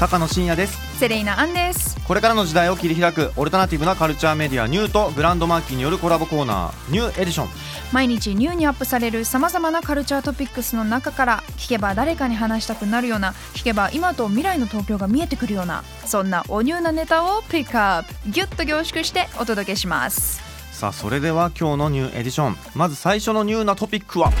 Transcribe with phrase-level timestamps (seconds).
[0.00, 0.98] 高野真也です。
[0.98, 1.98] セレイナアンです。
[2.08, 7.48] これからの時代を切り開くオルタナティブなカルチャーメディアニューとグランドマーキーによるコラボコーナーニューエディション。
[7.92, 18.30] 毎日ニューにアップされるさまざまなカルチャートピックスの中から聞けば誰かに話したくなるような聞けば今と未来の東京が見えてくるようなそんなおニューなネタをピックアップ。
[18.30, 20.40] ギュッと凝縮してお届けします。
[20.72, 22.56] さあそれでは今日のニューエディション。
[22.74, 24.32] まず最初のニューなトピックは？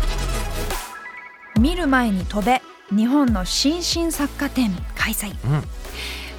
[1.60, 5.62] 見る前に飛べ日本の新進作家展開催、うん。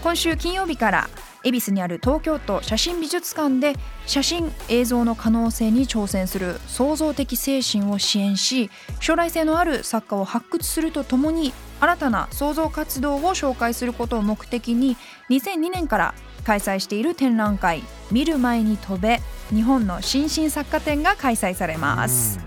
[0.04, 1.10] 今週金曜日から
[1.44, 8.70] 恵比寿にある東京都写真美術館で写真映像の可能性に挑戦する創造的精神を支援し
[9.00, 14.98] 将来性のある作家を発掘するとともに新たな創造活動を紹介することを目的に
[15.30, 16.14] 2002年から
[16.44, 22.40] 開催している展覧会「見る前に飛べ日本の新進作家展」が開催されます。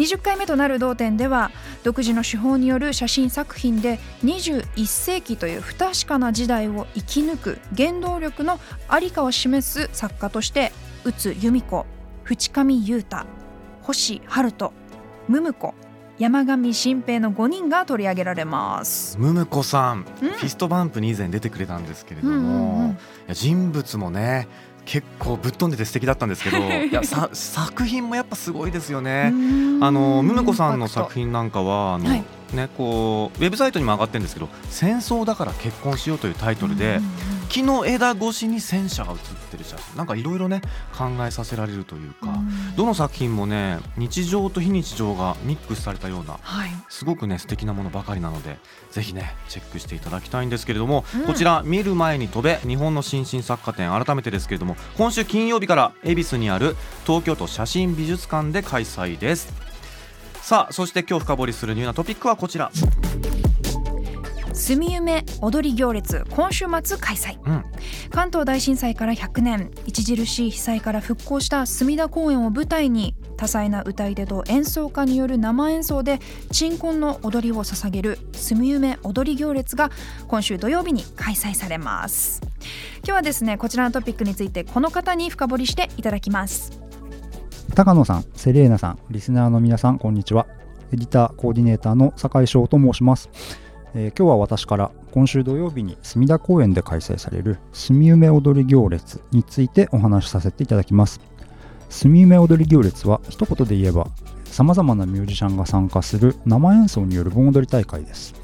[0.00, 1.50] 20回目となる同展では
[1.82, 10.72] 独自の手法による写真作品で21世紀という不確かな時代を生き抜く原動力のありかを示す作家として
[11.04, 11.84] 宇津由美子
[12.24, 13.26] 淵上裕太
[13.82, 14.72] 星春人
[15.28, 15.74] ムム子
[16.18, 19.16] 山上新平の5人が取り上げられます。
[19.18, 22.98] ムムコさん、フィストバンプに以前出てくれたんですけれども、うんうんうん
[23.32, 24.48] 人物もね
[24.90, 29.32] 結構ぶっ飛んでて素敵だったんですけど いやさ作品もやっぱすごいですよね。
[29.80, 32.24] あのムムコさんの作品なんかはあの、はい。
[32.52, 37.00] ねこうウェブサイトにも上がってるんですけど「戦争だから結婚しよう」というタイトルで、
[37.50, 40.62] 木の枝越しに戦車が写ってる写真なんかいろいろね
[40.96, 42.38] 考えさせられるというか、
[42.76, 48.56] どの作品もね日常と非日常がミックスされたようなはい、すごくね素敵なものばかりなので
[48.90, 51.26] ぜひねチェックしていただきたいんですけれども、うん。
[51.26, 53.90] こちら見る前に飛べ日本の新進作家展。
[53.90, 59.52] 改めてですけれども今週金曜日から恵比寿にある東京都写真美術館で開催です。
[60.42, 62.70] さあそして今日深掘りするニューなトピックはこちら
[64.60, 67.64] 住み夢踊り行列今週末開催、うん
[68.10, 76.18] 関東大震災から100年著しい被災から復興した隅田公園を舞台に多彩な歌い手と演奏家による生演奏で
[76.50, 79.90] 鎮魂の踊りを捧げる住み夢踊り行列が
[80.28, 82.42] 今週土曜日に開催されます
[82.98, 86.80] 今日はですねこちらのトピックについてこの方に深掘りしていただきます
[87.74, 90.48] 高野さん、セレーナさん、リスナーの皆さん、こんにちは。
[90.92, 93.30] エディターコーディネーターの酒井翔と申します。
[93.94, 101.20] えー今日は私から今週土曜日に隅田公園で開催される住夢踊り行列についてお話しさせていただきます。
[101.88, 104.06] 住夢踊り行列は一言で言えば
[104.44, 108.34] 様々なミュージシャンが参加する生演奏による盆踊り大会です。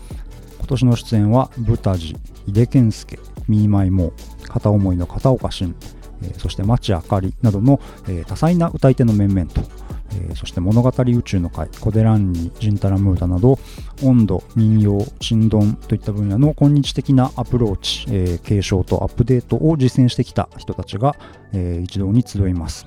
[0.58, 2.16] 今年の出演はブタジ、
[2.48, 5.76] 井出健介、ミーマイモー、片思いの片岡俊、
[6.22, 9.60] えーそして町あかりなどの、えー多彩な歌い手の面々と、
[10.12, 13.58] えーそして物語宇宙の会、コデランニ、ジンタラムータなど、
[14.02, 21.16] 温度、民謡、振動といった分野の今日的なアプローチ、えー継承とアップデートを実践してきた人たちが、
[21.52, 22.86] えー一堂に集います。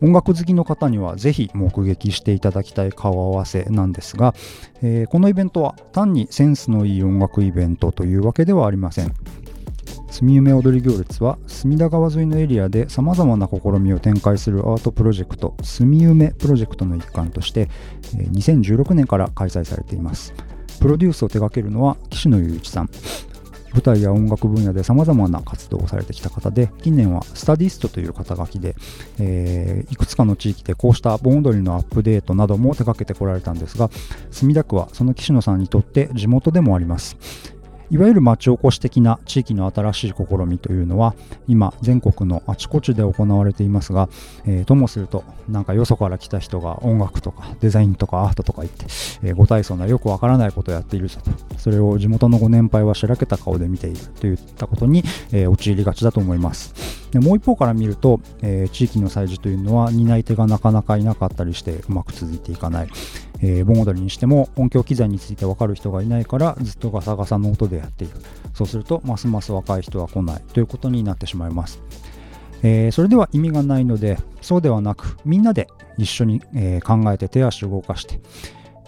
[0.00, 4.34] 音楽好きの方にはぜひ目撃していただきたい顔合わせなんですが、
[4.82, 9.14] えーこのイベントは単にセンスのいい音楽イベントというわけではありません。
[10.14, 17.68] 住夢踊り行列は隅田川沿いのエリアでさまざまな試みを展開するアートプロジェクト住夢プロジェクトの一環として
[18.12, 20.32] 2016年から開催されています。
[20.80, 22.90] プロデュースを手掛けるのは岸野雄一さん。
[23.72, 28.76] 舞台や音楽分野でさまざまな活動をされてきた方で近年はスタディストという肩書きで、
[29.18, 33.90] えーいくつかの地域でこうした盆踊りのアップデートなども手掛けてこられたんですが
[34.30, 37.16] 墨田区はその岸野さんにとって地元でもあります。
[37.94, 41.14] いわゆる町おこし的な地域の新しい試みというのは
[41.46, 44.08] 今全国のあちこちで行われていますが、
[44.46, 48.86] えーともするとなんかよそから来た人が音楽とかデザインとかアートとか言って、
[49.22, 51.30] えーご大層なよくわからないことをやっているぞと。
[51.56, 56.74] それを地元のご年配はしらけた顔で見ているといったことに、えー陥りがちだと思います。
[57.12, 62.88] でもう一方から見ると、えー地域の祭事というのは担い手がなかなかいなかったりしてうまく続いていかない。
[63.46, 68.14] えー盆踊りにしても音響機材について分かる人がいないからずっとガサガサの音でやっている。
[68.54, 70.42] そうするとますます若い人は来ない。
[70.52, 71.82] ということになってしまいます、
[72.62, 75.68] えーそれでは意味がないのでそうではなくみんなで
[75.98, 78.20] 一緒に、えー考えて手足を動かして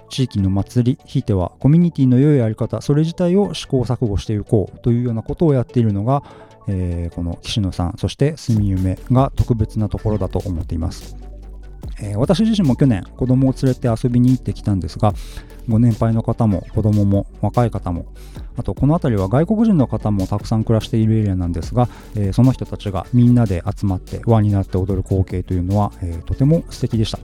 [0.09, 6.23] 地域の祭りひいてはコミュニティの良いやり方それ自体を試行錯誤していこうというようなことをやっているのが、
[6.69, 11.26] えーこの岸野さんそして住夢が特別なところだと思っています。
[12.01, 15.13] えー私自身も去年子供を連れて遊びに行ってきたんですが
[15.69, 18.07] ご年配の方も子供も若い方も
[18.57, 27.19] あとこの辺りは外国人の方もたくさん暮らしているエリアなんですが、えーその人たちがみんなで集まって輪になって踊る光景というのは、えーとても素敵でした、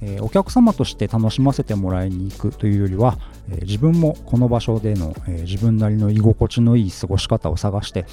[0.00, 3.18] えーお客様として楽しませてもらいに行くというよりは、
[3.50, 8.06] え自分もこの場所での、え自分なりの居心地のいい過ごし方を探して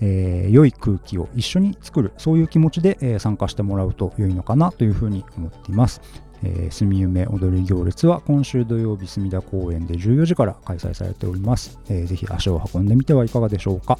[0.00, 6.00] えー良い空気を一緒に作るそういう気持ちで、えー参加してもらうと良いのかなというふうに思っています。
[6.42, 11.78] えー、住夢踊り行列は今週土曜日墨田公園で14時から開催されております。
[11.88, 13.98] えーぜひ足を運んでみてはいかがでしょうか。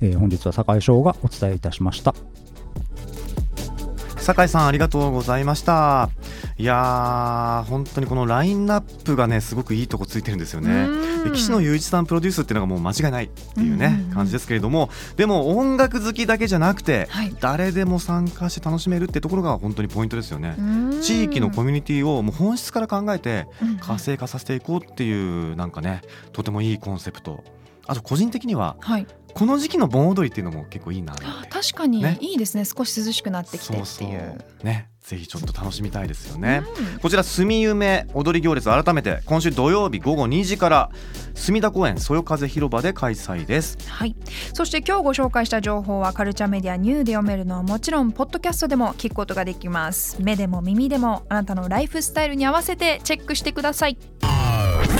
[0.00, 2.14] えー本日は酒井翔がお伝えいたしました。
[4.24, 6.08] 酒井さんありがとうございました。
[6.56, 10.88] いやー本当にこのラインナップがねすごくいいとこついてるんですよね。
[11.24, 14.14] で岸野雄一さんプロデュースっていうのがもう間違いないっていうね、うんうんうん。
[14.14, 17.36] 感じですけれどもでも音楽好きだけじゃなくて、はい。
[17.38, 20.56] 誰でも参加して楽しめるってところが本当にポイントですよね、
[21.02, 23.46] 地域のコミュニティをもう本質から考えて
[23.80, 25.12] 活性化させていこうってい
[25.52, 25.70] うなん。
[25.74, 27.42] かねとてもいいコンセプト
[27.86, 31.14] あと個人的にははい、この時期の盆踊りっていうのも結構いいな
[31.50, 32.02] 確かに。
[32.02, 32.18] ね。
[32.20, 32.64] いいですね。
[32.64, 34.38] 少し涼しくなってきてっていう。
[34.62, 34.88] ね。
[35.04, 36.62] ぜひちょっと楽しみたいですよね、
[36.94, 36.98] うん。
[36.98, 40.90] こちら住夢踊り行列改めて今週土曜日午後2時から
[41.34, 43.76] 隅田公園そよ風広場で開催です。
[43.86, 44.16] はい、
[44.54, 50.16] そして今日ご紹介した情報はカルチャーメディアニューで読めるのはもちろんポッドキャストでも聞くことができます。
[50.22, 53.98] 目でも耳でもあなたのライフスタイルに合わせてチェックしてください